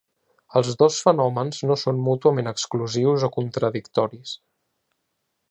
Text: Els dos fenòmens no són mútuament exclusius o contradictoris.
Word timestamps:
Els 0.59 0.69
dos 0.83 0.95
fenòmens 1.07 1.59
no 1.71 1.77
són 1.81 1.99
mútuament 2.07 2.51
exclusius 2.53 3.27
o 3.29 3.31
contradictoris. 3.37 4.35